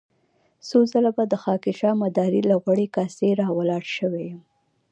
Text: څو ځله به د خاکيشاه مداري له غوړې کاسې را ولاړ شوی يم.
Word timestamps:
څو 0.67 0.79
ځله 0.91 1.11
به 1.17 1.23
د 1.27 1.33
خاکيشاه 1.43 1.95
مداري 2.03 2.41
له 2.49 2.55
غوړې 2.61 2.87
کاسې 2.95 3.27
را 3.39 3.47
ولاړ 3.57 3.83
شوی 3.97 4.23
يم. 4.31 4.39